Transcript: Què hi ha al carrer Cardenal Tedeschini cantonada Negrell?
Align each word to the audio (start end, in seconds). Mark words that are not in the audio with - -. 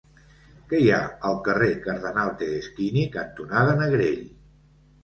Què 0.71 0.79
hi 0.83 0.87
ha 0.95 1.01
al 1.29 1.37
carrer 1.49 1.69
Cardenal 1.85 2.35
Tedeschini 2.41 3.05
cantonada 3.19 3.79
Negrell? 3.85 4.27